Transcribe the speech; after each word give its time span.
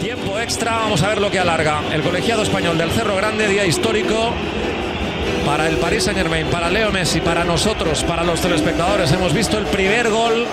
Tiempo 0.00 0.38
extra, 0.40 0.72
vamos 0.72 1.02
a 1.02 1.08
ver 1.08 1.20
lo 1.20 1.30
que 1.30 1.38
alarga. 1.38 1.82
El 1.92 2.00
colegiado 2.00 2.42
español 2.42 2.78
del 2.78 2.90
Cerro 2.90 3.14
Grande, 3.16 3.46
día 3.46 3.66
histórico 3.66 4.32
para 5.44 5.68
el 5.68 5.76
Paris 5.76 6.04
Saint 6.04 6.18
Germain, 6.18 6.46
para 6.46 6.70
Leo 6.70 6.90
Messi, 6.90 7.20
para 7.20 7.44
nosotros, 7.44 8.02
para 8.04 8.24
los 8.24 8.40
telespectadores. 8.40 9.12
Hemos 9.12 9.34
visto 9.34 9.58
el 9.58 9.66
primer 9.66 10.08
gol 10.08 10.46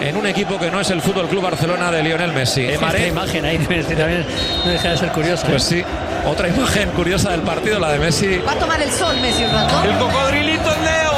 en 0.00 0.16
un 0.16 0.26
equipo 0.26 0.58
que 0.58 0.70
no 0.70 0.80
es 0.80 0.88
el 0.90 1.02
Fútbol 1.02 1.28
Club 1.28 1.42
Barcelona 1.42 1.90
de 1.90 2.02
Lionel 2.02 2.32
Messi. 2.32 2.64
Esta 2.64 3.06
imagen 3.06 3.44
ahí 3.44 3.58
también 3.96 4.24
no 4.64 4.70
deja 4.70 4.90
de 4.92 4.96
ser 4.96 5.12
curiosa. 5.12 5.46
Pues 5.46 5.64
sí, 5.64 5.82
otra 6.26 6.48
imagen 6.48 6.88
curiosa 6.90 7.32
del 7.32 7.42
partido, 7.42 7.78
la 7.78 7.92
de 7.92 7.98
Messi. 7.98 8.38
Va 8.38 8.52
a 8.52 8.58
tomar 8.58 8.80
el 8.80 8.90
sol 8.90 9.14
Messi 9.20 9.44
un 9.44 9.52
rato. 9.52 9.84
El 9.84 9.98
cocodrilito 9.98 10.70
Leo. 10.84 11.17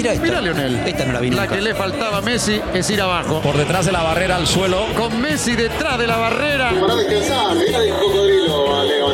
Mira 0.00 0.12
esta. 0.12 0.24
Mira 0.24 0.40
Lionel. 0.40 0.76
Esta 0.86 1.04
no 1.04 1.12
la 1.12 1.20
vi 1.20 1.30
La 1.30 1.42
nunca. 1.42 1.54
que 1.56 1.60
le 1.62 1.74
faltaba 1.74 2.18
a 2.18 2.20
Messi 2.20 2.60
es 2.74 2.88
ir 2.90 3.00
abajo. 3.00 3.40
Por 3.40 3.56
detrás 3.56 3.86
de 3.86 3.92
la 3.92 4.02
barrera 4.02 4.36
al 4.36 4.46
suelo. 4.46 4.86
Con 4.96 5.20
Messi 5.20 5.54
detrás 5.56 5.98
de 5.98 6.06
la 6.06 6.16
barrera. 6.16 6.72
Para 6.80 6.94
descansar, 6.96 7.54
mirá 7.56 7.78
el 7.78 7.90
cocodrilo 7.94 8.76
a 8.80 8.84
Leo. 8.84 9.08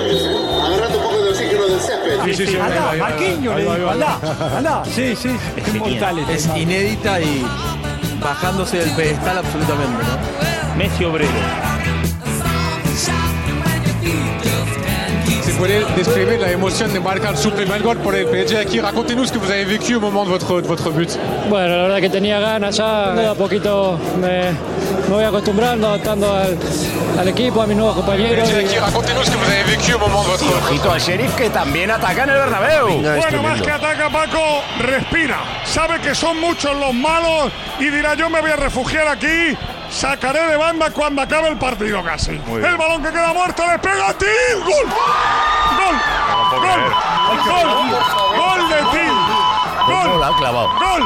Agarrate 0.64 0.96
un 0.96 1.02
poco 1.02 1.22
de 1.22 1.28
oxígeno 1.30 1.66
del 1.66 1.80
césped. 1.80 2.24
Sí, 2.24 2.34
sí, 2.34 2.46
sí. 2.46 2.56
Andá, 2.56 2.92
Marquinhos, 2.98 3.56
le 3.56 3.62
digo, 3.62 3.90
andá, 3.90 4.18
andá. 4.56 4.82
Sí, 4.84 5.14
sí, 5.16 5.36
es 5.56 5.74
mortal 5.74 6.18
este 6.20 6.34
Es 6.34 6.46
inédita 6.56 7.20
y 7.20 7.44
bajándose 8.20 8.78
del 8.78 8.90
pedestal 8.90 9.38
absolutamente, 9.38 10.02
¿no? 10.04 10.76
Messi 10.76 11.04
obrero. 11.04 11.30
Si 15.26 15.52
puede 15.52 15.84
describir 15.96 16.40
la 16.40 16.50
emoción 16.50 16.92
de 16.92 17.00
marcar 17.00 17.36
su 17.36 17.50
primer 17.50 17.82
gol 17.82 17.96
por 17.98 18.14
el 18.14 18.26
PSG 18.26 18.56
aquí, 18.58 18.80
racontez-nous 18.80 19.26
ce 19.26 19.32
que 19.32 19.38
vous 19.38 19.50
avez 19.50 19.64
vécu 19.64 19.94
au 19.96 20.00
moment 20.00 20.24
de 20.24 20.30
votre, 20.30 20.60
de 20.62 20.66
votre 20.68 20.90
but. 20.90 21.08
Bueno, 21.48 21.76
la 21.76 21.82
verdad 21.82 22.00
que 22.00 22.10
tenía 22.10 22.38
ganas 22.40 22.76
ya, 22.76 23.12
de 23.12 23.26
a 23.26 23.34
poquito 23.34 23.98
me, 24.20 24.52
me 25.08 25.14
voy 25.14 25.24
acostumbrando, 25.24 25.88
adaptando 25.88 26.32
al, 26.32 26.56
al 27.18 27.28
equipo, 27.28 27.60
a 27.62 27.66
mis 27.66 27.76
nuevos 27.76 27.96
compañeros. 27.96 28.48
PSG 28.48 28.78
racontez-nous 28.80 29.24
ce 29.24 29.30
que 29.30 29.36
vous 29.36 29.50
avez 29.50 29.64
vécu 29.64 29.94
au 29.94 29.98
moment 29.98 30.22
de 30.22 30.28
votre... 30.28 30.44
Ojito 30.68 30.90
al 30.90 31.00
sheriff 31.00 31.34
que 31.34 31.50
también 31.50 31.90
ataca 31.90 32.24
en 32.24 32.30
el 32.30 32.36
Bernabéu. 32.36 33.02
Bueno, 33.16 33.42
más 33.42 33.60
que 33.62 33.70
ataca 33.70 34.08
Paco, 34.10 34.62
respira. 34.80 35.38
Sabe 35.64 36.00
que 36.00 36.14
son 36.14 36.40
muchos 36.40 36.72
los 36.76 36.94
malos 36.94 37.50
y 37.80 37.90
dirá 37.90 38.14
yo 38.14 38.30
me 38.30 38.40
voy 38.40 38.50
a 38.50 38.56
refugiar 38.56 39.08
aquí. 39.08 39.56
Sacaré 39.90 40.40
de 40.48 40.56
banda 40.56 40.90
cuando 40.90 41.22
acabe 41.22 41.48
el 41.48 41.58
partido 41.58 42.02
casi. 42.04 42.32
El 42.32 42.76
balón 42.76 43.02
que 43.02 43.10
queda 43.10 43.32
muerto 43.32 43.62
le 43.66 43.78
pega 43.78 44.10
a 44.10 44.14
Til. 44.14 44.28
¡Gol! 44.64 44.86
¡Gol! 45.78 45.96
¡Gol! 46.60 46.80
¡Gol! 47.46 47.68
¡Gol 48.36 48.68
de 48.68 48.76
Til! 48.92 49.16
¡Gol! 49.86 50.08
¡Gol! 50.78 51.02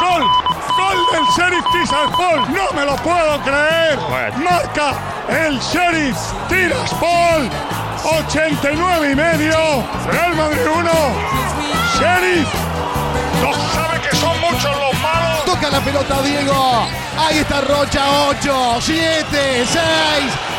¡Gol! 0.00 0.24
¡Gol 0.76 0.98
del 1.12 1.24
Sheriff 1.36 1.64
Tiraspol! 1.72 2.40
¡No 2.54 2.72
me 2.74 2.84
lo 2.86 2.96
puedo 2.96 3.40
creer! 3.42 3.98
Marca 4.38 4.94
el 5.28 5.58
Sheriff 5.60 6.16
Tiraspol. 6.48 7.50
89 8.02 9.10
y 9.12 9.14
medio. 9.14 9.84
Real 10.10 10.34
Madrid 10.36 10.66
1. 10.74 10.90
Sheriff. 11.98 12.48
No 13.42 13.52
sabe 13.74 14.00
que 14.00 14.16
son 14.16 14.40
muchos 14.40 14.64
los. 14.64 14.99
Toca 15.50 15.68
la 15.68 15.80
pelota 15.80 16.22
Diego. 16.22 16.86
Ahí 17.18 17.38
está 17.38 17.60
Rocha, 17.62 18.28
8, 18.28 18.78
7, 18.80 19.66
6. 19.66 19.80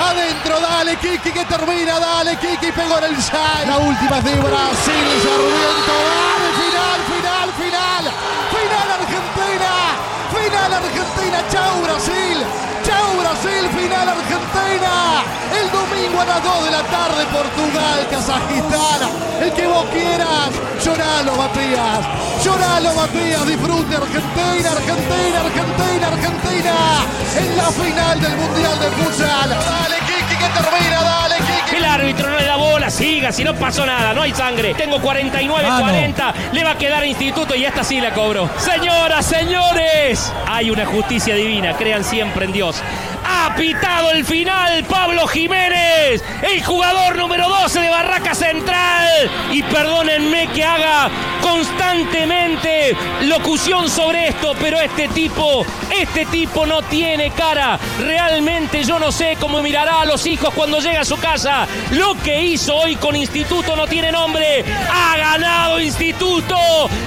Adentro, 0.05 0.59
dale 0.59 0.97
Kiki 0.97 1.31
que 1.31 1.45
termina, 1.45 1.97
dale 1.97 2.35
Kiki, 2.35 2.73
pegó 2.73 2.97
en 2.97 3.05
el 3.05 3.15
6. 3.15 3.31
La 3.67 3.77
última 3.77 4.17
es 4.17 4.23
de 4.25 4.35
Brasil, 4.35 5.07
Sarmiento, 5.23 5.95
dale, 6.11 6.49
final, 6.59 6.99
final, 7.07 7.47
final. 7.55 8.03
Final 8.51 8.87
Argentina, 8.99 9.71
final 10.35 10.73
Argentina, 10.73 11.37
chau 11.49 11.81
Brasil. 11.83 12.45
Chau 12.83 13.17
Brasil, 13.21 13.69
final 13.69 14.09
Argentina. 14.09 15.10
A 16.21 16.25
las 16.25 16.43
2 16.43 16.65
de 16.65 16.71
la 16.71 16.83
tarde, 16.83 17.25
Portugal, 17.33 18.07
Kazajistán. 18.11 19.09
El 19.41 19.51
que 19.53 19.65
vos 19.65 19.85
quieras. 19.85 20.51
Lloralo, 20.85 21.35
Matías. 21.35 22.45
Lloralo, 22.45 22.93
Matías. 22.93 23.47
Disfrute 23.47 23.95
Argentina, 23.95 24.69
Argentina, 24.69 25.39
Argentina, 25.41 26.07
Argentina. 26.07 26.73
En 27.39 27.57
la 27.57 27.71
final 27.71 28.21
del 28.21 28.37
Mundial 28.37 28.79
de 28.79 28.87
Futsal. 28.91 29.49
Dale, 29.49 29.95
Kiki, 30.05 30.35
que 30.37 30.49
termina. 30.61 31.01
Dale, 31.01 31.35
Kiki. 31.37 31.75
El 31.77 31.85
árbitro 31.85 32.29
no 32.29 32.37
le 32.37 32.45
da 32.45 32.55
bola, 32.55 32.89
siga, 32.91 33.31
si 33.31 33.43
no 33.43 33.55
pasó 33.55 33.83
nada, 33.83 34.13
no 34.13 34.21
hay 34.21 34.33
sangre. 34.33 34.75
Tengo 34.75 35.01
49, 35.01 35.69
40, 35.79 36.33
le 36.51 36.63
va 36.63 36.71
a 36.71 36.77
quedar 36.77 37.03
instituto 37.03 37.55
y 37.55 37.65
esta 37.65 37.83
sí 37.83 37.99
la 37.99 38.13
cobro. 38.13 38.47
Señoras, 38.59 39.25
señores, 39.25 40.31
hay 40.47 40.69
una 40.69 40.85
justicia 40.85 41.33
divina, 41.33 41.75
crean 41.77 42.03
siempre 42.03 42.45
en 42.45 42.51
Dios. 42.51 42.83
Ha 43.43 43.55
pitado 43.55 44.11
el 44.11 44.23
final 44.23 44.83
Pablo 44.83 45.25
Jiménez, 45.25 46.23
el 46.43 46.63
jugador 46.63 47.15
número 47.17 47.49
12 47.49 47.79
de 47.79 47.89
Barraca 48.11 48.35
Central. 48.35 49.31
Y 49.53 49.63
perdónenme 49.63 50.47
que 50.47 50.65
haga 50.65 51.09
constantemente 51.41 52.95
locución 53.21 53.89
sobre 53.89 54.27
esto, 54.27 54.53
pero 54.59 54.81
este 54.81 55.07
tipo, 55.07 55.65
este 55.89 56.25
tipo 56.25 56.65
no 56.65 56.81
tiene 56.81 57.31
cara. 57.31 57.79
Realmente 57.99 58.83
yo 58.83 58.99
no 58.99 59.13
sé 59.13 59.37
cómo 59.39 59.61
mirará 59.61 60.01
a 60.01 60.05
los 60.05 60.25
hijos 60.25 60.53
cuando 60.53 60.79
llega 60.79 61.01
a 61.01 61.05
su 61.05 61.17
casa. 61.17 61.65
Lo 61.91 62.15
que 62.15 62.43
hizo 62.43 62.75
hoy 62.75 62.97
con 62.97 63.15
Instituto 63.15 63.77
no 63.77 63.87
tiene 63.87 64.11
nombre. 64.11 64.65
Ha 64.91 65.15
ganado 65.15 65.79
Instituto. 65.79 66.57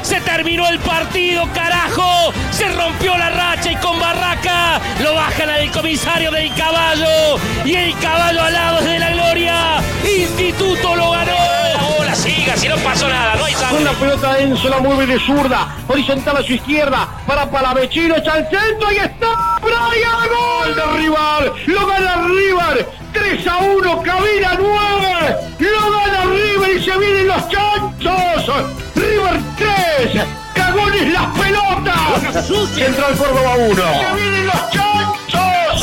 Se 0.01 0.23
terminó 0.23 0.67
el 0.69 0.79
partido, 0.79 1.47
carajo. 1.53 2.33
Se 2.51 2.67
rompió 2.71 3.15
la 3.19 3.29
racha 3.29 3.73
y 3.73 3.77
con 3.77 4.01
Barraca 4.01 4.81
lo 5.03 5.15
bajan 5.15 5.51
al 5.51 5.71
comisario 5.71 6.31
del 6.31 6.55
caballo. 6.55 7.37
Y 7.65 7.75
el 7.75 7.99
caballo 7.99 8.43
al 8.43 8.53
lado 8.55 8.81
de 8.81 8.99
la 8.99 9.11
gloria. 9.11 9.83
Instituto 10.05 10.94
lo 10.97 11.11
ganó. 11.11 11.33
Ahora 11.79 12.15
siga, 12.15 12.57
si 12.57 12.69
no 12.69 12.77
pasó 12.77 13.09
nada, 13.09 13.37
no 13.37 13.45
hay 13.45 13.55
sangre. 13.55 13.85
La 13.85 13.93
pelota 13.93 14.39
Enzo 14.39 14.69
la 14.69 14.79
mueve 14.79 15.07
de 15.07 15.19
zurda, 15.21 15.77
horizontal 15.89 16.37
a 16.39 16.43
su 16.43 16.53
izquierda, 16.55 17.09
para 17.27 17.51
Palavecino, 17.51 18.17
echa 18.17 18.33
al 18.35 18.49
centro 18.49 18.93
y 18.93 18.97
está 18.97 19.59
Brian, 19.61 20.29
gol 20.29 20.75
de 20.75 20.99
Rival, 20.99 21.53
lo 21.67 21.87
gana 21.87 22.27
River, 22.29 22.89
3 23.13 23.47
a 23.47 23.59
1, 23.59 24.03
cabina 24.03 24.59
9, 24.59 25.37
lo 25.59 25.91
gana 25.91 26.25
River 26.25 26.77
y 26.77 26.85
se 26.85 26.99
vienen 26.99 27.29
los 27.29 27.49
chanchos, 27.49 28.67
River 28.95 29.41
3, 29.57 30.25
cagones 30.55 31.13
las 31.13 31.27
pelotas, 31.39 32.47
Central 32.75 33.17
Córdoba 33.17 33.55
1, 33.57 33.75
se 33.75 34.15
vienen 34.15 34.47
los 34.47 34.71
chanchos. 34.71 34.94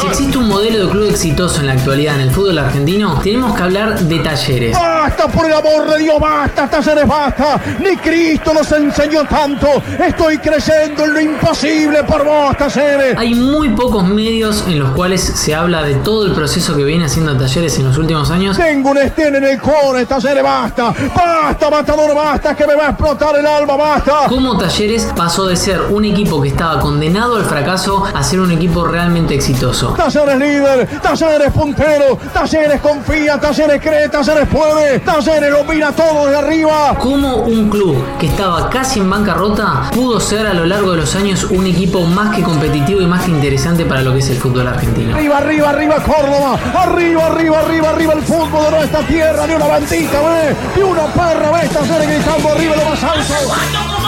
Si 0.02 0.08
existe 0.08 0.38
un 0.40 0.48
modelo 0.48 0.88
de 0.88 0.92
club 0.92 1.10
exitoso 1.12 1.60
en 1.60 1.68
la 1.68 1.74
actualidad 1.74 2.16
en 2.16 2.22
el 2.22 2.32
fútbol 2.32 2.58
argentino, 2.58 3.20
tenemos 3.22 3.56
que 3.56 3.62
hablar 3.62 4.00
de 4.00 4.18
talleres. 4.18 4.76
Basta, 4.76 5.28
por 5.28 5.46
el 5.46 5.54
amor 5.54 5.92
de 5.92 6.00
Dios, 6.00 6.20
basta, 6.20 6.68
talleres, 6.68 7.08
basta. 7.08 7.62
Ni 7.80 7.96
Cristo 7.98 8.52
nos 8.52 8.72
enseñó 8.72 9.24
tanto. 9.26 9.68
Estoy 10.04 10.40
creyendo 10.40 11.06
en 11.06 11.14
lo 11.14 11.22
imposible 11.22 12.04
por 12.04 12.26
vos, 12.26 12.58
talleres. 12.58 13.16
Hay 13.16 13.36
muy 13.36 13.70
pocos 13.70 14.04
medios 14.04 14.64
en 14.68 14.80
los 14.80 14.90
cuales 14.94 15.22
se 15.22 15.54
habla 15.54 15.84
de 15.84 15.94
todo 15.96 16.26
el 16.26 16.32
proceso 16.32 16.76
que 16.76 16.84
viene 16.84 17.06
haciendo 17.06 17.38
talleres 17.38 17.78
en 17.78 17.86
los 17.86 17.98
últimos 18.00 18.32
años. 18.32 18.58
Tengo 18.58 18.90
un 18.90 18.98
estén 18.98 19.36
en 19.36 19.44
el 19.44 19.62
core, 19.62 20.08
talleres, 20.08 20.42
basta. 20.42 20.96
Basta, 21.16 21.70
matador, 21.70 22.16
basta, 22.16 22.56
que 22.56 22.66
me 22.66 22.74
va 22.74 22.88
a 22.88 22.90
explotar 22.90 23.36
el 23.38 23.46
alma, 23.46 23.76
basta. 23.76 24.14
Cómo 24.28 24.58
Talleres 24.58 25.12
pasó 25.16 25.46
de 25.46 25.56
ser 25.56 25.80
un 25.92 26.06
equipo 26.06 26.42
que 26.42 26.50
estaba 26.50 26.80
condenado 26.80 27.36
al 27.36 27.46
fracaso 27.46 28.04
a 28.12 28.24
ser 28.24 28.40
un 28.40 28.50
equipo 28.50 28.84
realmente 28.84 29.36
exitoso. 29.36 29.91
Talleres 29.96 30.38
líder, 30.38 30.88
Talleres 31.02 31.52
puntero, 31.52 32.18
Talleres 32.34 32.82
confía, 32.82 33.40
Talleres 33.40 33.82
cree, 33.82 34.10
Talleres 34.10 34.48
puede, 34.48 35.00
Talleres 35.00 35.52
lo 35.52 35.64
mira 35.64 35.92
todo 35.92 36.28
de 36.28 36.38
arriba. 36.38 36.96
Cómo 37.00 37.38
un 37.38 37.70
club 37.70 38.04
que 38.20 38.28
estaba 38.28 38.70
casi 38.70 39.00
en 39.00 39.10
bancarrota 39.10 39.90
pudo 39.94 40.20
ser 40.20 40.48
a 40.48 40.54
lo 40.54 40.66
largo 40.66 40.92
de 40.92 40.98
los 40.98 41.16
años 41.16 41.44
un 41.46 41.66
equipo 41.66 42.02
más 42.02 42.36
que 42.36 42.44
competitivo 42.44 43.02
y 43.02 43.06
más 43.06 43.24
que 43.24 43.32
interesante 43.32 43.86
para 43.86 44.02
lo 44.02 44.14
que 44.14 44.20
es 44.20 44.30
el 44.30 44.38
fútbol 44.38 44.68
argentino. 44.68 45.16
Arriba, 45.16 45.38
arriba, 45.38 45.70
arriba 45.70 45.96
Córdoba, 45.96 46.60
arriba, 46.76 47.28
arriba, 47.28 47.60
arriba, 47.60 47.90
arriba 47.90 48.14
el 48.14 48.22
fútbol 48.24 48.64
de 48.66 48.72
nuestra 48.72 49.00
tierra, 49.08 49.48
de 49.48 49.56
una 49.56 49.68
bandita, 49.68 50.20
ve, 50.22 50.56
de 50.76 50.84
una 50.84 51.06
perra, 51.08 51.52
ve, 51.52 51.68
Talleres 51.68 52.08
gritando 52.08 52.50
arriba 52.50 52.76
lo 52.76 52.86
más 52.86 53.04
alto. 53.04 54.01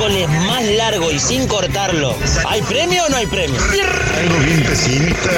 Más 0.00 0.64
largo 0.64 1.10
y 1.12 1.18
sin 1.18 1.46
cortarlo. 1.46 2.16
¿Hay 2.48 2.62
premio 2.62 3.04
o 3.04 3.08
no 3.10 3.16
hay 3.18 3.26
premio? 3.26 3.60
Algo 3.60 4.38
bien 4.38 4.62
pesimista. 4.64 5.30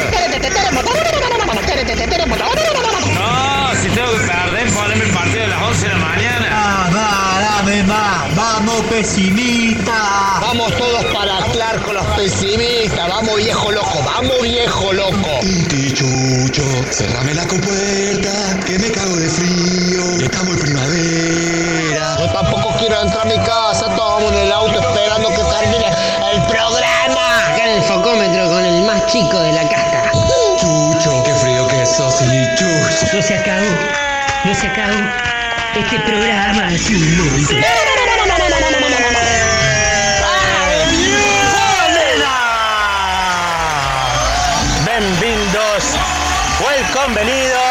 No, 3.12 3.74
si 3.82 3.88
tengo 3.88 4.12
que 4.12 4.18
perder, 4.18 4.72
poneme 4.72 5.04
el 5.04 5.10
partido 5.10 5.40
de 5.40 5.48
las 5.48 5.62
11 5.62 5.82
de 5.82 5.88
la 5.88 5.98
mañana. 5.98 6.46
Ah, 6.52 6.90
va, 6.94 7.40
dame 7.40 7.82
más. 7.82 8.36
Vamos, 8.36 8.80
pesimista. 8.88 10.38
Vamos 10.40 10.76
todos 10.78 11.04
para 11.06 11.38
aclar 11.38 11.82
con 11.82 11.94
los 11.96 12.06
pesimistas. 12.16 13.08
Vamos, 13.08 13.36
viejo 13.38 13.72
loco. 13.72 14.00
Vamos, 14.04 14.42
viejo 14.42 14.92
loco. 14.92 15.40
Inti 15.42 15.92
chucho, 15.92 16.62
cerrame 16.92 17.34
la 17.34 17.46
compuerta, 17.48 18.60
que 18.64 18.78
me 18.78 18.92
cago 18.92 19.16
de 19.16 19.28
frío. 19.28 20.02
Estamos 20.22 20.54
en 20.54 20.60
primavera. 20.60 22.16
Yo 22.20 22.32
tampoco 22.32 22.76
quiero 22.78 23.02
entrar 23.02 23.22
a 23.22 23.24
mi 23.24 23.36
casa, 23.44 23.81
chico 29.12 29.42
de 29.42 29.52
la 29.52 29.68
casta. 29.68 30.10
Chucho, 30.56 31.22
qué 31.22 31.34
frío 31.34 31.68
que 31.68 31.84
sos 31.84 32.22
y 32.22 32.48
chucho. 32.54 33.14
No 33.14 33.20
se 33.20 33.36
acabó, 33.36 33.66
no 34.44 34.54
se 34.54 34.66
acabó. 34.66 34.94
Este 35.74 36.00
programa 36.00 36.72
es 36.72 36.88
un 36.88 37.16
mundo. 37.18 37.38
Bienvenidos, 44.86 45.84
welcome, 46.64 47.14
venidos. 47.14 47.61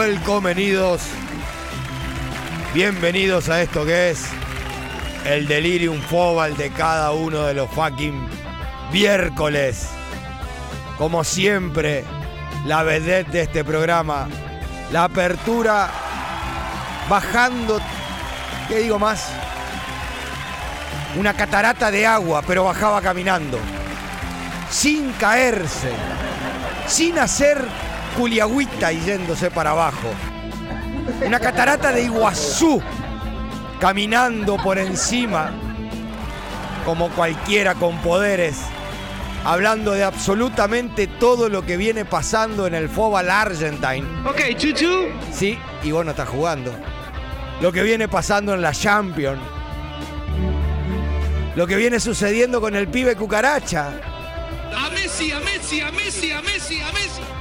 Welcomenidos, 0.00 1.02
bienvenidos 2.72 3.50
a 3.50 3.60
esto 3.60 3.84
que 3.84 4.08
es 4.08 4.24
el 5.26 5.46
delirium 5.46 6.00
fobal 6.00 6.56
de 6.56 6.70
cada 6.70 7.12
uno 7.12 7.42
de 7.42 7.52
los 7.52 7.70
fucking 7.72 8.26
miércoles. 8.90 9.90
Como 10.96 11.22
siempre, 11.22 12.02
la 12.64 12.82
vedette 12.82 13.30
de 13.30 13.42
este 13.42 13.62
programa, 13.62 14.26
la 14.90 15.04
apertura 15.04 15.90
bajando, 17.10 17.78
¿qué 18.68 18.78
digo 18.78 18.98
más? 18.98 19.28
Una 21.14 21.34
catarata 21.34 21.90
de 21.90 22.06
agua, 22.06 22.42
pero 22.46 22.64
bajaba 22.64 23.02
caminando. 23.02 23.58
Sin 24.70 25.12
caerse. 25.12 25.92
Sin 26.86 27.18
hacer 27.18 27.89
culiagüita 28.20 28.92
y 28.92 29.00
yéndose 29.00 29.50
para 29.50 29.70
abajo. 29.70 30.08
Una 31.24 31.40
catarata 31.40 31.90
de 31.90 32.02
Iguazú. 32.02 32.82
Caminando 33.80 34.58
por 34.58 34.78
encima. 34.78 35.50
Como 36.84 37.08
cualquiera 37.08 37.74
con 37.76 37.96
poderes. 38.02 38.58
Hablando 39.42 39.92
de 39.92 40.04
absolutamente 40.04 41.06
todo 41.06 41.48
lo 41.48 41.64
que 41.64 41.78
viene 41.78 42.04
pasando 42.04 42.66
en 42.66 42.74
el 42.74 42.90
Fobal 42.90 43.30
Argentine. 43.30 44.04
Ok, 44.26 44.54
chuchu. 44.58 45.08
Sí, 45.32 45.58
y 45.82 45.90
vos 45.90 46.04
no 46.04 46.10
estás 46.10 46.28
jugando. 46.28 46.74
Lo 47.62 47.72
que 47.72 47.82
viene 47.82 48.06
pasando 48.06 48.52
en 48.52 48.60
la 48.60 48.72
Champions. 48.72 49.40
Lo 51.56 51.66
que 51.66 51.76
viene 51.76 51.98
sucediendo 51.98 52.60
con 52.60 52.76
el 52.76 52.86
pibe 52.86 53.16
cucaracha. 53.16 53.92
A 54.76 54.90
Messi, 54.90 55.32
a 55.32 55.40
Messi, 55.40 55.80
a 55.80 55.90
Messi, 55.90 56.32
a 56.32 56.42
Messi, 56.42 56.80
a 56.82 56.92
Messi. 56.92 57.39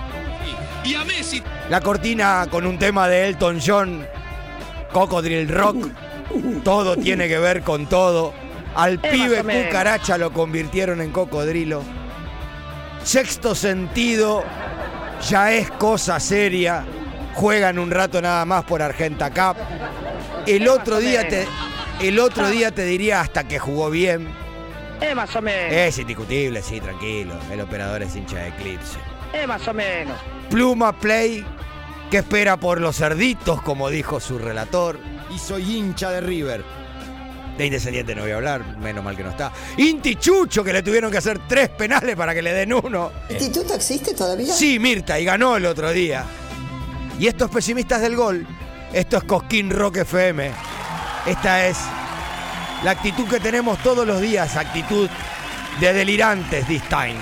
Y 0.89 0.95
a 0.95 1.03
Messi. 1.03 1.43
La 1.69 1.81
cortina 1.81 2.47
con 2.49 2.65
un 2.65 2.79
tema 2.79 3.07
de 3.07 3.27
Elton 3.27 3.59
John. 3.63 4.07
Cocodril 4.91 5.47
Rock. 5.47 5.87
Todo 6.63 6.95
tiene 6.95 7.27
que 7.27 7.37
ver 7.37 7.61
con 7.61 7.85
todo. 7.85 8.33
Al 8.73 8.97
pibe 8.97 9.43
cucaracha 9.43 10.17
lo 10.17 10.33
convirtieron 10.33 10.99
en 10.99 11.11
cocodrilo. 11.11 11.83
Sexto 13.03 13.53
sentido. 13.53 14.43
Ya 15.29 15.51
es 15.51 15.69
cosa 15.69 16.19
seria. 16.19 16.83
Juegan 17.35 17.77
un 17.77 17.91
rato 17.91 18.19
nada 18.19 18.43
más 18.45 18.63
por 18.63 18.81
Argenta 18.81 19.29
Cup. 19.29 19.61
El 20.47 20.67
otro 20.67 20.97
día 20.97 21.27
te. 21.27 21.47
El 22.01 22.17
otro 22.17 22.49
día 22.49 22.71
te 22.71 22.83
diría 22.85 23.21
hasta 23.21 23.47
que 23.47 23.59
jugó 23.59 23.91
bien. 23.91 24.27
Es 24.99 25.15
más 25.15 25.35
o 25.35 25.41
menos. 25.43 25.71
Es 25.71 25.99
indiscutible, 25.99 26.63
sí, 26.63 26.81
tranquilo. 26.81 27.35
El 27.51 27.61
operador 27.61 28.01
es 28.01 28.15
hincha 28.15 28.37
de 28.37 28.47
Eclipse. 28.47 28.97
Es 29.33 29.47
más 29.47 29.67
o 29.67 29.73
menos. 29.75 30.17
Pluma 30.49 30.93
Play, 30.93 31.45
que 32.09 32.17
espera 32.17 32.57
por 32.57 32.81
los 32.81 32.97
cerditos, 32.97 33.61
como 33.61 33.89
dijo 33.89 34.19
su 34.19 34.39
relator. 34.39 34.99
Y 35.33 35.37
soy 35.37 35.77
hincha 35.77 36.09
de 36.09 36.21
River. 36.21 36.63
De 37.57 37.65
Independiente 37.65 38.15
no 38.15 38.21
voy 38.21 38.31
a 38.31 38.35
hablar, 38.35 38.77
menos 38.77 39.03
mal 39.03 39.15
que 39.15 39.23
no 39.23 39.29
está. 39.29 39.51
Inti 39.77 40.15
Chucho, 40.15 40.63
que 40.63 40.73
le 40.73 40.81
tuvieron 40.81 41.11
que 41.11 41.17
hacer 41.17 41.39
tres 41.47 41.69
penales 41.69 42.15
para 42.15 42.33
que 42.33 42.41
le 42.41 42.53
den 42.53 42.73
uno. 42.73 43.11
¿Instituto 43.29 43.75
existe 43.75 44.13
todavía? 44.13 44.53
Sí, 44.53 44.79
Mirta, 44.79 45.19
y 45.19 45.25
ganó 45.25 45.57
el 45.57 45.65
otro 45.65 45.91
día. 45.91 46.23
Y 47.19 47.27
estos 47.27 47.51
pesimistas 47.51 48.01
del 48.01 48.15
gol, 48.15 48.47
esto 48.93 49.17
es 49.17 49.23
Cosquín 49.25 49.69
Rock 49.69 49.97
FM. 49.97 50.51
Esta 51.25 51.67
es 51.67 51.77
la 52.83 52.91
actitud 52.91 53.27
que 53.27 53.41
tenemos 53.41 53.77
todos 53.83 54.07
los 54.07 54.21
días, 54.21 54.55
actitud 54.55 55.09
de 55.81 55.93
delirantes 55.93 56.65
this 56.65 56.81
time. 56.83 57.17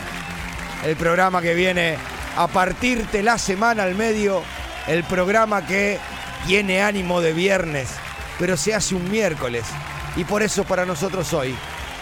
El 0.86 0.96
programa 0.96 1.42
que 1.42 1.56
viene 1.56 1.98
a 2.38 2.48
partirte 2.48 3.24
la 3.24 3.38
semana 3.40 3.84
al 3.84 3.96
medio, 3.96 4.44
el 4.86 5.04
programa 5.04 5.66
que 5.66 6.00
tiene 6.46 6.84
ánimo 6.84 7.20
de 7.20 7.34
viernes, 7.34 7.90
pero 8.38 8.56
se 8.56 8.76
hace 8.76 8.94
un 8.94 9.10
miércoles. 9.10 9.66
Y 10.16 10.24
por 10.24 10.44
eso 10.44 10.64
para 10.64 10.86
nosotros 10.86 11.34
hoy 11.34 11.56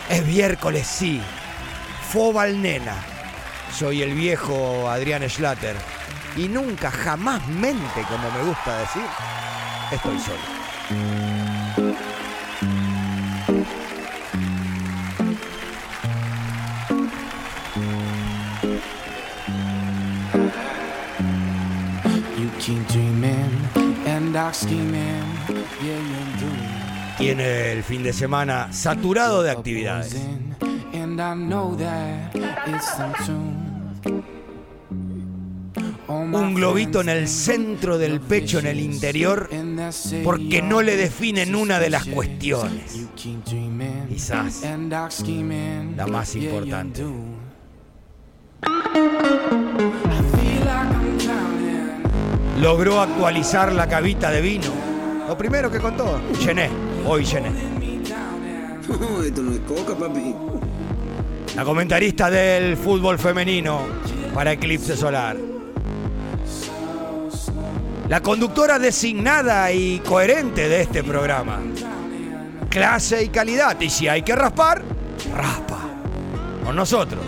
es 0.09 0.25
miércoles, 0.25 0.85
sí. 0.85 1.21
Fobal 2.11 2.61
Nena. 2.61 2.95
Soy 3.73 4.01
el 4.01 4.13
viejo 4.13 4.89
Adrián 4.89 5.27
Schlatter. 5.29 5.75
Y 6.35 6.49
nunca, 6.49 6.91
jamás 6.91 7.47
mente, 7.47 8.01
como 8.09 8.29
me 8.31 8.43
gusta 8.43 8.79
decir, 8.79 9.05
estoy 9.91 10.19
solo. 10.19 11.34
Tiene 27.17 27.71
el 27.73 27.83
fin 27.83 28.01
de 28.01 28.11
semana 28.11 28.73
saturado 28.73 29.43
de 29.43 29.51
actividades. 29.51 30.15
Un 36.07 36.55
globito 36.55 37.01
en 37.01 37.09
el 37.09 37.27
centro 37.27 37.99
del 37.99 38.19
pecho, 38.19 38.57
en 38.57 38.65
el 38.65 38.79
interior, 38.79 39.47
porque 40.23 40.63
no 40.63 40.81
le 40.81 40.97
definen 40.97 41.53
una 41.53 41.79
de 41.79 41.91
las 41.91 42.05
cuestiones. 42.05 43.07
Quizás 44.09 44.63
la 45.95 46.07
más 46.07 46.35
importante. 46.35 47.03
Logró 52.57 53.01
actualizar 53.01 53.73
la 53.73 53.87
cavita 53.87 54.31
de 54.31 54.41
vino. 54.41 54.67
Lo 55.27 55.37
primero 55.37 55.69
que 55.69 55.79
contó, 55.79 56.21
llené, 56.39 56.69
hoy 57.05 57.25
llené. 57.25 57.49
Esto 59.25 59.41
no 59.41 59.51
es 59.51 59.59
coca, 59.61 59.95
papi. 59.95 60.35
La 61.55 61.63
comentarista 61.63 62.29
del 62.29 62.77
fútbol 62.77 63.17
femenino 63.17 63.81
para 64.33 64.53
Eclipse 64.53 64.95
Solar. 64.95 65.37
La 68.07 68.21
conductora 68.21 68.77
designada 68.77 69.71
y 69.71 69.99
coherente 69.99 70.69
de 70.69 70.81
este 70.81 71.03
programa. 71.03 71.59
Clase 72.69 73.23
y 73.23 73.29
calidad. 73.29 73.79
Y 73.79 73.89
si 73.89 74.07
hay 74.07 74.21
que 74.21 74.35
raspar, 74.35 74.83
raspa. 75.35 75.79
Con 76.63 76.75
nosotros, 76.75 77.23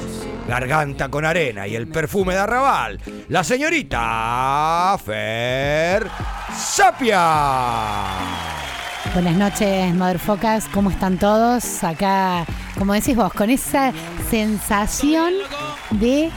garganta 0.47 1.09
con 1.09 1.25
arena 1.25 1.67
y 1.67 1.75
el 1.75 1.87
perfume 1.87 2.33
de 2.33 2.39
arrabal. 2.39 2.99
La 3.29 3.43
señorita 3.43 4.97
Fer 5.03 6.07
Sapia. 6.55 8.13
Buenas 9.13 9.35
noches, 9.35 9.93
Motherfuckers. 9.93 10.65
¿Cómo 10.73 10.89
están 10.91 11.17
todos? 11.17 11.83
Acá, 11.83 12.45
como 12.77 12.93
decís 12.93 13.15
vos, 13.15 13.33
con 13.33 13.49
esa 13.49 13.91
sensación 14.29 15.33
de 15.91 16.29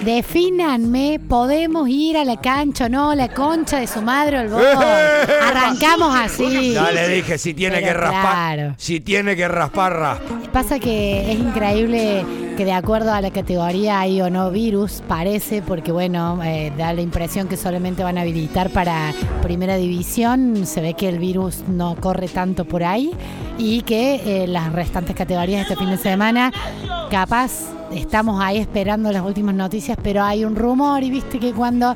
Defínanme, 0.00 1.18
¿podemos 1.28 1.88
ir 1.88 2.16
a 2.18 2.24
la 2.24 2.36
cancha 2.40 2.86
o 2.86 2.88
no? 2.88 3.16
La 3.16 3.28
concha 3.34 3.80
de 3.80 3.88
su 3.88 4.00
madre 4.00 4.38
o 4.38 4.40
el 4.42 4.48
gol. 4.48 4.64
Arrancamos 5.42 6.14
así. 6.14 6.72
Ya 6.72 6.92
le 6.92 7.08
dije, 7.08 7.36
si 7.36 7.52
tiene 7.52 7.78
Pero 7.80 7.88
que 7.88 7.94
raspar, 7.94 8.54
claro. 8.56 8.74
si 8.78 9.00
tiene 9.00 9.34
que 9.34 9.48
raspar, 9.48 9.92
raspa. 9.94 10.52
Pasa 10.52 10.78
que 10.78 11.32
es 11.32 11.38
increíble 11.40 12.24
que 12.58 12.64
de 12.64 12.72
acuerdo 12.72 13.12
a 13.12 13.20
la 13.20 13.30
categoría 13.30 14.00
hay 14.00 14.20
o 14.20 14.30
no 14.30 14.50
virus, 14.50 15.00
parece, 15.06 15.62
porque 15.62 15.92
bueno, 15.92 16.42
eh, 16.42 16.72
da 16.76 16.92
la 16.92 17.02
impresión 17.02 17.46
que 17.46 17.56
solamente 17.56 18.02
van 18.02 18.18
a 18.18 18.22
habilitar 18.22 18.70
para 18.70 19.14
primera 19.42 19.76
división, 19.76 20.66
se 20.66 20.80
ve 20.80 20.94
que 20.94 21.08
el 21.08 21.20
virus 21.20 21.62
no 21.68 21.94
corre 21.94 22.26
tanto 22.26 22.64
por 22.64 22.82
ahí 22.82 23.12
y 23.58 23.82
que 23.82 24.42
eh, 24.42 24.48
las 24.48 24.72
restantes 24.72 25.14
categorías 25.14 25.62
este 25.62 25.76
fin 25.76 25.88
de 25.88 25.98
semana, 25.98 26.52
capaz 27.12 27.52
estamos 27.92 28.42
ahí 28.42 28.58
esperando 28.58 29.12
las 29.12 29.22
últimas 29.22 29.54
noticias, 29.54 29.96
pero 30.02 30.24
hay 30.24 30.44
un 30.44 30.56
rumor 30.56 31.04
y 31.04 31.10
viste 31.12 31.38
que 31.38 31.52
cuando 31.52 31.94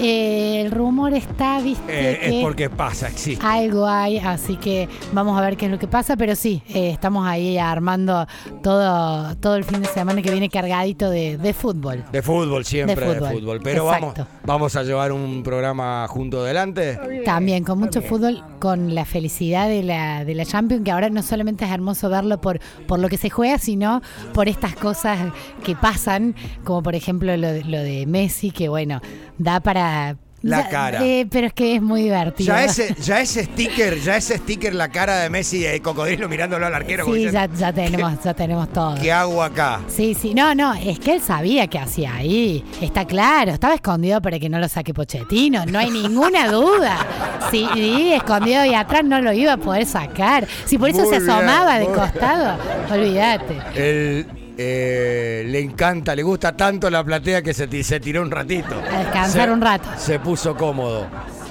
eh, 0.00 0.60
el 0.62 0.70
rumor 0.70 1.12
está, 1.14 1.60
viste 1.60 1.82
Eh, 1.88 2.18
que 2.20 2.38
es 2.38 2.42
porque 2.44 2.70
pasa, 2.70 3.08
existe. 3.08 3.44
algo 3.44 3.86
hay, 3.86 4.18
así 4.18 4.56
que 4.56 4.88
vamos 5.12 5.38
a 5.38 5.42
ver 5.42 5.56
qué 5.56 5.66
es 5.66 5.70
lo 5.70 5.78
que 5.78 5.86
pasa, 5.86 6.16
pero 6.16 6.34
sí, 6.34 6.62
eh, 6.68 6.90
estamos 6.90 7.26
ahí 7.26 7.58
armando 7.58 8.26
todo, 8.62 9.34
todo 9.36 9.56
el 9.56 9.64
fin 9.64 9.80
de 9.82 9.88
semana 9.88 10.22
que 10.22 10.30
viene 10.30 10.48
cargadito 10.48 11.10
de, 11.10 11.38
de 11.38 11.52
fútbol. 11.54 12.04
De 12.12 12.22
fútbol, 12.22 12.64
siempre 12.64 13.06
de 13.06 13.14
De 13.20 13.30
fútbol. 13.32 13.60
Pero 13.62 13.84
vamos, 13.86 14.10
exacto. 14.10 14.26
vamos 14.44 14.76
a 14.76 14.82
llevar 14.82 15.12
un 15.12 15.42
programa 15.42 16.06
junto 16.08 16.40
adelante. 16.40 16.98
También 17.24 17.64
con 17.64 17.78
mucho 17.78 18.02
fútbol, 18.02 18.42
con 18.58 18.94
la 18.94 19.04
felicidad 19.04 19.68
de 19.68 19.82
la, 19.82 20.24
de 20.24 20.34
la 20.34 20.44
Champions, 20.44 20.84
que 20.84 20.90
ahora 20.90 21.10
no 21.10 21.22
solamente 21.22 21.64
es 21.64 21.70
hermoso 21.70 22.08
verlo 22.08 22.40
por, 22.40 22.60
por 22.86 22.98
lo 22.98 23.08
que 23.08 23.16
se 23.16 23.30
juega, 23.30 23.58
sino 23.58 24.02
por 24.32 24.48
estas 24.48 24.74
cosas 24.74 25.18
que 25.64 25.74
pasan, 25.76 26.34
como 26.64 26.82
por 26.82 26.94
ejemplo 26.94 27.36
lo, 27.36 27.48
de- 27.52 27.64
lo 27.64 27.78
de 27.78 28.06
Messi, 28.06 28.50
que 28.50 28.68
bueno, 28.68 29.00
da 29.40 29.60
para... 29.60 30.16
La 30.42 30.70
cara. 30.70 31.04
eh, 31.04 31.26
pero 31.30 31.48
es 31.48 31.52
que 31.52 31.74
es 31.74 31.82
muy 31.82 32.04
divertido. 32.04 32.54
Ya 32.54 32.64
ese, 32.64 32.94
ya 32.98 33.20
ese 33.20 33.44
sticker, 33.44 34.00
ya 34.00 34.16
ese 34.16 34.38
sticker, 34.38 34.74
la 34.74 34.88
cara 34.88 35.18
de 35.18 35.28
Messi 35.28 35.58
de 35.58 35.82
cocodrilo 35.82 36.30
mirándolo 36.30 36.64
al 36.64 36.74
arquero. 36.74 37.04
Sí, 37.04 37.30
ya, 37.30 37.46
ya 37.46 37.70
tenemos, 37.74 38.24
ya 38.24 38.32
tenemos 38.32 38.72
todo. 38.72 38.94
¿Qué 39.02 39.12
hago 39.12 39.42
acá? 39.42 39.80
Sí, 39.88 40.14
sí, 40.14 40.32
no, 40.32 40.54
no, 40.54 40.72
es 40.72 40.98
que 40.98 41.12
él 41.12 41.20
sabía 41.20 41.66
qué 41.66 41.78
hacía 41.78 42.14
ahí. 42.14 42.64
Está 42.80 43.04
claro, 43.04 43.52
estaba 43.52 43.74
escondido 43.74 44.22
para 44.22 44.38
que 44.38 44.48
no 44.48 44.58
lo 44.58 44.66
saque 44.66 44.94
Pochettino, 44.94 45.66
no 45.66 45.78
hay 45.78 45.90
ninguna 45.90 46.50
duda. 46.50 47.06
Sí, 47.50 47.68
sí, 47.74 48.14
escondido 48.14 48.64
y 48.64 48.74
atrás 48.74 49.04
no 49.04 49.20
lo 49.20 49.34
iba 49.34 49.52
a 49.52 49.58
poder 49.58 49.84
sacar. 49.84 50.48
Si 50.64 50.78
por 50.78 50.88
eso 50.88 51.00
Muy 51.02 51.10
se 51.10 51.18
bien, 51.18 51.30
asomaba 51.30 51.78
de 51.78 51.84
costado, 51.84 52.56
olvídate. 52.90 53.58
Él 53.74 54.26
eh, 54.62 55.42
le 55.46 55.58
encanta, 55.58 56.14
le 56.14 56.22
gusta 56.22 56.54
tanto 56.54 56.90
la 56.90 57.02
platea 57.02 57.40
que 57.40 57.54
se, 57.54 57.66
ti- 57.66 57.82
se 57.82 57.98
tiró 57.98 58.20
un 58.20 58.30
ratito. 58.30 58.74
A 58.92 58.98
descansar 58.98 59.46
Se- 59.48 59.50
un 59.52 59.60
rato. 59.62 59.88
Se 59.96 60.18
puso 60.18 60.54
cómodo. 60.54 61.06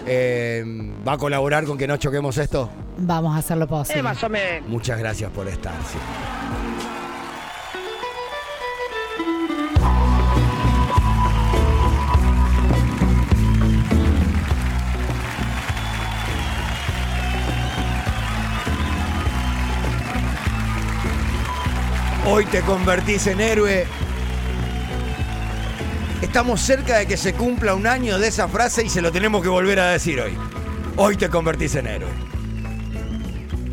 Eh, 0.05 0.63
¿Va 1.07 1.13
a 1.13 1.17
colaborar 1.17 1.63
con 1.65 1.75
que 1.77 1.87
no 1.87 1.97
choquemos 1.97 2.37
esto? 2.37 2.69
Vamos 2.97 3.35
a 3.35 3.39
hacer 3.39 3.57
lo 3.57 3.67
posible. 3.67 4.03
Muchas 4.67 4.99
gracias 4.99 5.31
por 5.31 5.47
estar. 5.47 5.73
sí. 5.91 5.97
Hoy 22.25 22.45
te 22.45 22.61
convertís 22.61 23.27
en 23.27 23.39
héroe. 23.39 23.87
Estamos 26.21 26.59
cerca 26.61 26.97
de 26.97 27.05
que 27.07 27.17
se 27.17 27.33
cumpla 27.33 27.73
un 27.73 27.87
año 27.87 28.19
de 28.19 28.27
esa 28.27 28.47
frase 28.47 28.85
y 28.85 28.89
se 28.89 29.01
lo 29.01 29.11
tenemos 29.11 29.41
que 29.41 29.47
volver 29.47 29.79
a 29.79 29.91
decir 29.91 30.19
hoy. 30.19 30.33
Hoy 30.97 31.15
te 31.15 31.29
convertís 31.29 31.75
en 31.75 31.87
héroe. 31.87 32.09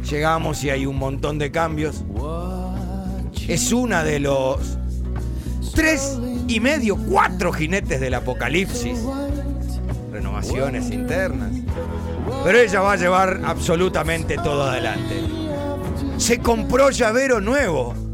Llegamos 0.09 0.63
y 0.63 0.71
hay 0.71 0.87
un 0.87 0.97
montón 0.97 1.39
de 1.39 1.51
cambios. 1.51 2.05
Es 3.49 3.73
una 3.73 4.05
de 4.05 4.21
los 4.21 4.79
tres 5.75 6.17
y 6.47 6.61
medio, 6.61 6.97
cuatro 6.97 7.53
jinetes 7.53 8.01
del 8.01 8.15
apocalipsis. 8.15 9.01
Renovaciones 10.13 10.91
internas. 10.93 11.53
Pero 12.45 12.59
ella 12.59 12.81
va 12.81 12.93
a 12.93 12.97
llevar 12.97 13.41
absolutamente 13.45 14.37
todo 14.37 14.63
adelante. 14.63 15.21
Se 16.17 16.39
compró 16.39 16.91
llavero 16.91 17.41
nuevo 17.41 18.06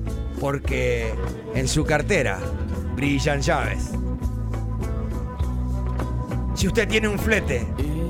porque 0.42 1.14
en 1.54 1.66
su 1.68 1.84
cartera 1.84 2.40
brillan 2.96 3.40
llaves. 3.40 3.90
Si 6.56 6.66
usted 6.66 6.88
tiene 6.88 7.06
un 7.06 7.20
flete, 7.20 7.64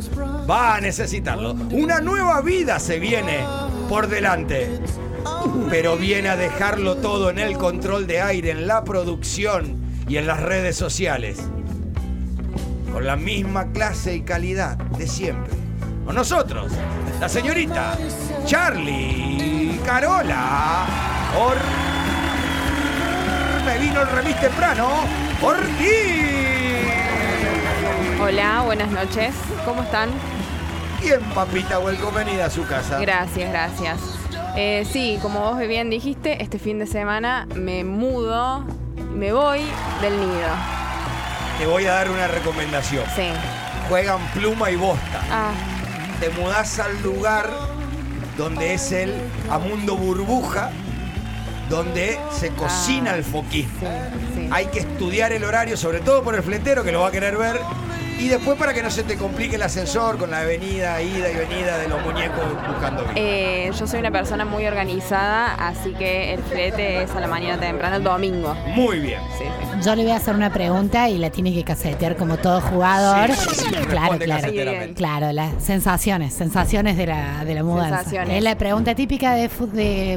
va 0.48 0.76
a 0.76 0.80
necesitarlo. 0.80 1.52
Una 1.72 2.00
nueva 2.00 2.40
vida 2.40 2.78
se 2.78 2.98
viene 2.98 3.44
por 3.90 4.08
delante, 4.08 4.66
pero 5.68 5.98
viene 5.98 6.30
a 6.30 6.38
dejarlo 6.38 6.96
todo 6.96 7.28
en 7.28 7.38
el 7.38 7.58
control 7.58 8.06
de 8.06 8.22
aire, 8.22 8.52
en 8.52 8.66
la 8.66 8.82
producción 8.82 9.76
y 10.08 10.16
en 10.16 10.26
las 10.26 10.40
redes 10.40 10.76
sociales. 10.76 11.50
Con 12.92 13.06
la 13.06 13.16
misma 13.16 13.66
clase 13.72 14.14
y 14.16 14.22
calidad 14.22 14.76
de 14.76 15.06
siempre. 15.06 15.52
Con 16.04 16.14
nosotros, 16.14 16.72
la 17.20 17.28
señorita 17.28 17.96
Charlie 18.44 19.80
Carola. 19.84 20.86
Or... 21.38 21.56
Me 23.64 23.78
vino 23.78 24.00
el 24.00 24.08
remis 24.08 24.40
temprano. 24.40 24.88
Ortiz. 25.42 26.50
Hola, 28.20 28.62
buenas 28.64 28.90
noches. 28.90 29.34
¿Cómo 29.64 29.82
están? 29.82 30.10
Bien, 31.00 31.20
papita, 31.34 31.78
welcome 31.78 32.24
venida 32.24 32.46
a 32.46 32.50
su 32.50 32.66
casa. 32.66 32.98
Gracias, 32.98 33.50
gracias. 33.50 34.00
Eh, 34.56 34.86
sí, 34.90 35.18
como 35.22 35.40
vos 35.40 35.58
bien 35.58 35.90
dijiste, 35.90 36.42
este 36.42 36.58
fin 36.58 36.78
de 36.78 36.86
semana 36.86 37.46
me 37.54 37.84
mudo, 37.84 38.64
me 39.14 39.32
voy 39.32 39.60
del 40.02 40.16
nido. 40.16 40.79
Te 41.60 41.66
voy 41.66 41.84
a 41.84 41.92
dar 41.92 42.10
una 42.10 42.26
recomendación. 42.26 43.04
Sí. 43.14 43.28
Juegan 43.90 44.18
pluma 44.32 44.70
y 44.70 44.76
bosta. 44.76 45.20
Ah, 45.30 45.52
Te 46.18 46.30
mudás 46.30 46.78
al 46.78 47.02
lugar 47.02 47.50
donde 48.38 48.72
es 48.72 48.90
el 48.92 49.14
Amundo 49.50 49.94
Burbuja, 49.94 50.70
donde 51.68 52.18
se 52.32 52.48
cocina 52.52 53.14
el 53.14 53.24
foquismo. 53.24 53.90
Hay 54.50 54.68
que 54.68 54.78
estudiar 54.78 55.32
el 55.32 55.44
horario, 55.44 55.76
sobre 55.76 56.00
todo 56.00 56.22
por 56.24 56.34
el 56.34 56.42
fletero 56.42 56.82
que 56.82 56.92
lo 56.92 57.00
va 57.02 57.08
a 57.08 57.12
querer 57.12 57.36
ver. 57.36 57.60
Y 58.20 58.28
después 58.28 58.58
para 58.58 58.74
que 58.74 58.82
no 58.82 58.90
se 58.90 59.02
te 59.02 59.16
complique 59.16 59.56
el 59.56 59.62
ascensor 59.62 60.18
con 60.18 60.30
la 60.30 60.40
avenida, 60.40 61.00
ida 61.00 61.30
y 61.30 61.36
venida 61.36 61.78
de 61.78 61.88
los 61.88 62.04
muñecos 62.04 62.44
buscando 62.68 63.02
eh, 63.16 63.70
yo 63.78 63.86
soy 63.86 64.00
una 64.00 64.10
persona 64.10 64.44
muy 64.44 64.66
organizada, 64.66 65.54
así 65.54 65.94
que 65.94 66.34
el 66.34 66.42
flete 66.42 67.02
es 67.02 67.10
a 67.12 67.20
la 67.20 67.26
mañana 67.26 67.58
temprano, 67.58 67.96
el 67.96 68.04
domingo. 68.04 68.54
Muy 68.74 68.98
bien. 68.98 69.20
Sí, 69.38 69.44
sí. 69.44 69.80
Yo 69.82 69.94
le 69.94 70.02
voy 70.02 70.12
a 70.12 70.16
hacer 70.16 70.34
una 70.34 70.52
pregunta 70.52 71.08
y 71.08 71.16
la 71.16 71.30
tiene 71.30 71.54
que 71.54 71.64
casetear 71.64 72.16
como 72.16 72.36
todo 72.36 72.60
jugador. 72.60 73.30
Sí, 73.34 73.48
sí, 73.54 73.64
sí, 73.64 73.74
claro, 73.86 74.18
claro. 74.18 74.48
Claro, 74.94 75.32
las 75.32 75.62
sensaciones, 75.62 76.34
sensaciones 76.34 76.98
de 76.98 77.06
la, 77.06 77.44
de 77.46 77.54
la 77.54 77.62
mudanza. 77.62 77.98
Sensaciones. 77.98 78.36
Es 78.36 78.42
la 78.42 78.58
pregunta 78.58 78.94
típica 78.94 79.34
de, 79.34 79.48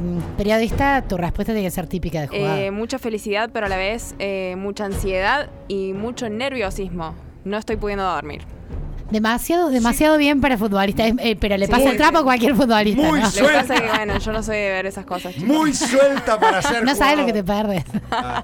mm, 0.02 0.36
periodista, 0.36 1.04
tu 1.08 1.16
respuesta 1.16 1.54
tiene 1.54 1.68
que 1.68 1.72
ser 1.72 1.88
típica 1.88 2.22
de 2.22 2.28
jugador. 2.28 2.60
Eh, 2.60 2.72
mucha 2.72 3.00
felicidad, 3.00 3.50
pero 3.54 3.68
a 3.68 3.70
la 3.70 3.78
vez 3.78 4.14
eh, 4.20 4.56
mucha 4.58 4.86
ansiedad 4.86 5.50
y 5.70 5.94
mucho 5.94 6.28
nerviosismo. 6.28 7.16
No 7.46 7.58
estoy 7.58 7.76
pudiendo 7.78 8.04
dormir. 8.06 8.42
demasiado, 9.12 9.70
demasiado 9.70 10.18
bien 10.18 10.42
para 10.42 10.58
futbolista, 10.58 11.06
eh, 11.06 11.36
pero 11.40 11.56
le 11.56 11.68
Sí, 11.68 11.72
pasa 11.72 11.90
el 11.92 11.98
trapo 11.98 12.18
a 12.20 12.24
cualquier 12.24 12.56
futbolista. 12.56 13.00
Muy 13.04 13.20
¿no? 13.20 13.28
Lo 13.28 13.32
que 13.48 13.54
pasa 13.54 13.76
es 13.76 13.82
que, 13.82 13.88
bueno, 13.90 14.18
yo 14.18 14.32
no 14.32 14.42
soy 14.42 14.56
de 14.58 14.70
ver 14.72 14.86
esas 14.88 15.06
cosas. 15.06 15.34
chicos. 15.36 15.48
Muy 15.48 15.72
suelta 15.74 16.40
para 16.40 16.62
ser 16.64 16.84
No 16.86 16.96
sabes 16.96 17.20
lo 17.20 17.26
que 17.28 17.34
te 17.34 17.44
perdes. 17.44 17.84
Ah, 18.10 18.44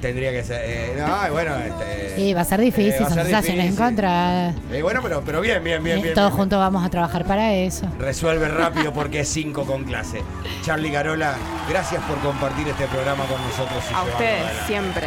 tendría 0.00 0.30
que 0.30 0.42
ser. 0.42 0.62
eh, 0.64 0.94
no, 0.96 1.32
bueno, 1.32 1.56
este, 1.56 2.16
Sí, 2.16 2.32
va 2.32 2.40
a 2.40 2.44
ser 2.44 2.60
difícil, 2.62 2.92
eh, 2.94 2.98
son 2.98 3.08
sensaciones 3.12 3.64
difícil. 3.64 3.72
encontradas. 3.72 4.54
Eh, 4.72 4.80
bueno, 4.80 5.00
pero, 5.02 5.22
pero 5.26 5.40
bien, 5.42 5.62
bien, 5.62 5.82
bien, 5.84 6.00
bien. 6.00 6.14
Todos 6.14 6.30
bien. 6.30 6.38
juntos 6.38 6.58
vamos 6.60 6.82
a 6.86 6.88
trabajar 6.88 7.26
para 7.26 7.52
eso. 7.52 7.86
Resuelve 7.98 8.48
rápido 8.48 8.94
porque 8.94 9.20
es 9.20 9.28
5 9.28 9.64
con 9.66 9.84
clase. 9.84 10.22
Charlie 10.64 10.92
Carola, 10.92 11.34
gracias 11.68 12.02
por 12.04 12.16
compartir 12.20 12.66
este 12.68 12.86
programa 12.86 13.24
con 13.26 13.38
nosotros. 13.42 13.84
y 13.90 13.94
A 13.94 14.02
ustedes, 14.04 14.40
adelante. 14.44 14.66
siempre. 14.66 15.06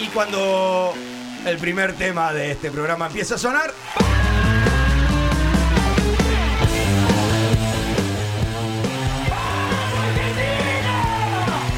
Y 0.00 0.06
cuando 0.06 0.94
el 1.44 1.58
primer 1.58 1.92
tema 1.92 2.32
de 2.32 2.52
este 2.52 2.70
programa 2.70 3.06
empieza 3.06 3.34
a 3.34 3.38
sonar. 3.38 3.72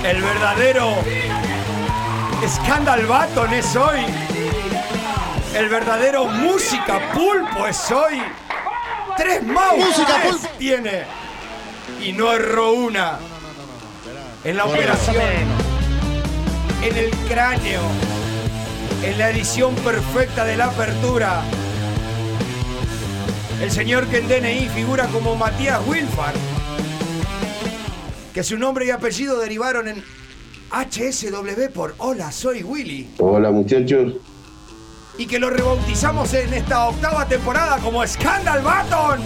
El 0.05 0.23
verdadero 0.23 0.95
Scandal 2.47 3.07
Baton 3.07 3.53
es 3.55 3.75
hoy. 3.75 4.05
El 5.55 5.69
verdadero 5.69 6.27
música 6.27 7.13
pulpo 7.13 7.67
es 7.67 7.91
hoy. 7.91 8.23
Tres 9.17 9.43
mouse 9.43 10.49
tiene. 10.59 11.05
Y 12.01 12.13
no 12.13 12.33
erró 12.33 12.73
una. 12.73 13.19
En 14.45 14.57
la 14.57 14.65
operación. 14.65 15.17
En 16.83 16.97
el 16.97 17.11
cráneo. 17.29 18.12
En 19.03 19.19
la 19.19 19.31
edición 19.31 19.75
perfecta 19.77 20.45
de 20.45 20.57
la 20.57 20.67
apertura. 20.67 21.43
El 23.61 23.71
señor 23.71 24.07
que 24.07 24.19
en 24.19 24.29
DNI 24.29 24.69
figura 24.69 25.07
como 25.09 25.35
Matías 25.37 25.81
Wilfar. 25.87 26.35
Que 28.33 28.43
su 28.43 28.57
nombre 28.57 28.87
y 28.87 28.91
apellido 28.91 29.39
derivaron 29.39 29.89
en 29.89 30.03
HSW 30.71 31.71
por 31.75 31.95
Hola, 31.99 32.33
soy 32.33 32.63
Willy. 32.63 33.11
Hola 33.19 33.51
muchachos. 33.51 34.15
y 35.19 35.27
que 35.27 35.39
lo 35.39 35.51
rebautizamos 35.51 36.33
en 36.33 36.55
esta 36.55 36.89
octava 36.89 37.27
temporada 37.29 37.77
como 37.79 38.07
Scandal 38.07 38.63
Button. 38.63 39.21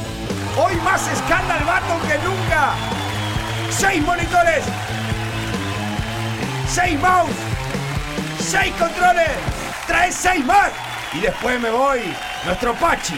Hoy 0.59 0.75
más 0.83 1.03
Scandal 1.03 1.61
Button 1.61 2.09
que 2.09 2.19
nunca. 2.27 2.73
Seis 3.71 4.03
monitores, 4.03 4.65
seis 6.69 6.99
mouse, 7.01 7.31
seis 8.41 8.73
controles, 8.79 9.31
trae 9.87 10.13
seis 10.13 10.45
más. 10.45 10.71
Y 11.13 11.21
después 11.21 11.61
me 11.61 11.71
voy, 11.71 12.01
nuestro 12.45 12.75
Pachi, 12.75 13.15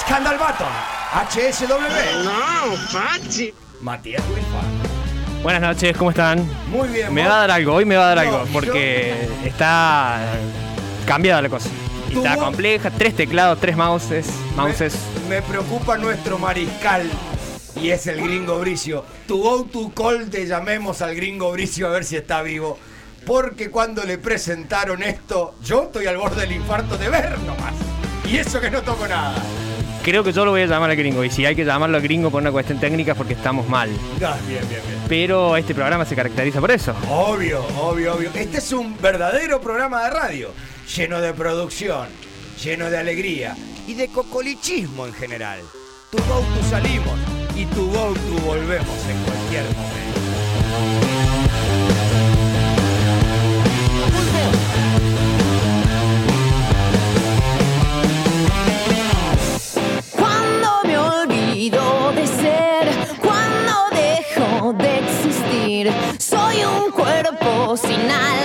Scandal 0.00 0.38
Button, 0.38 0.66
HSW. 1.12 2.24
No, 2.24 2.76
Pachi. 2.92 3.52
Matías 3.80 4.22
Wilfar. 4.28 5.42
Buenas 5.42 5.62
noches, 5.62 5.96
¿cómo 5.96 6.10
están? 6.10 6.46
Muy 6.68 6.88
bien. 6.88 7.12
Me 7.14 7.22
¿vos? 7.22 7.30
va 7.30 7.36
a 7.36 7.40
dar 7.40 7.50
algo, 7.52 7.74
hoy 7.74 7.84
me 7.84 7.96
va 7.96 8.10
a 8.10 8.14
dar 8.14 8.26
No, 8.26 8.32
algo, 8.34 8.46
yo- 8.46 8.52
porque 8.52 9.28
está 9.44 10.18
cambiada 11.06 11.40
la 11.42 11.48
cosa. 11.48 11.68
Y 12.10 12.16
está 12.18 12.36
compleja, 12.36 12.90
tres 12.90 13.14
teclados, 13.16 13.58
tres 13.60 13.76
mouses, 13.76 14.26
mouses. 14.56 14.94
Me 15.28 15.40
preocupa 15.42 15.96
nuestro 15.96 16.38
mariscal 16.38 17.08
y 17.76 17.90
es 17.90 18.06
el 18.08 18.20
gringo 18.20 18.58
Bricio. 18.58 19.04
Tu 19.28 19.40
go 19.40 19.64
to 19.64 19.92
call 19.94 20.28
te 20.28 20.44
llamemos 20.46 21.00
al 21.02 21.14
gringo 21.14 21.52
Bricio 21.52 21.86
a 21.86 21.90
ver 21.90 22.04
si 22.04 22.16
está 22.16 22.42
vivo. 22.42 22.78
Porque 23.26 23.70
cuando 23.70 24.04
le 24.04 24.18
presentaron 24.18 25.02
esto, 25.02 25.54
yo 25.62 25.84
estoy 25.84 26.06
al 26.06 26.16
borde 26.16 26.42
del 26.42 26.52
infarto 26.52 26.96
de 26.96 27.08
ver 27.08 27.38
nomás. 27.40 27.74
Y 28.28 28.38
eso 28.38 28.60
que 28.60 28.70
no 28.70 28.82
toco 28.82 29.06
nada. 29.06 29.42
Creo 30.02 30.24
que 30.24 30.32
yo 30.32 30.46
lo 30.46 30.52
voy 30.52 30.62
a 30.62 30.66
llamar 30.66 30.90
al 30.90 30.96
gringo, 30.96 31.22
y 31.24 31.30
si 31.30 31.44
hay 31.44 31.54
que 31.54 31.64
llamarlo 31.64 31.98
al 31.98 32.02
gringo 32.02 32.30
por 32.30 32.40
una 32.40 32.50
cuestión 32.50 32.80
técnica 32.80 33.12
es 33.12 33.18
porque 33.18 33.34
estamos 33.34 33.68
mal. 33.68 33.90
Ah, 34.24 34.36
bien, 34.48 34.66
bien, 34.68 34.80
bien. 34.88 34.98
Pero 35.08 35.56
este 35.58 35.74
programa 35.74 36.06
se 36.06 36.16
caracteriza 36.16 36.58
por 36.58 36.70
eso. 36.70 36.94
Obvio, 37.10 37.62
obvio, 37.78 38.14
obvio. 38.14 38.30
Este 38.34 38.58
es 38.58 38.72
un 38.72 38.96
verdadero 39.00 39.60
programa 39.60 40.04
de 40.04 40.10
radio, 40.10 40.52
lleno 40.96 41.20
de 41.20 41.34
producción, 41.34 42.08
lleno 42.64 42.88
de 42.88 42.96
alegría 42.96 43.54
y 43.86 43.92
de 43.94 44.08
cocolichismo 44.08 45.06
en 45.06 45.12
general. 45.12 45.60
Tu 46.10 46.16
go 46.16 46.40
to 46.40 46.70
salimos 46.70 47.18
y 47.54 47.66
tu 47.66 47.86
go 47.90 48.14
to 48.14 48.44
volvemos 48.46 49.06
en 49.06 49.22
cualquier 49.24 49.64
momento. 49.76 51.09
Cuerpo 67.82 68.39